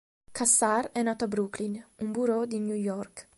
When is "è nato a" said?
0.93-1.27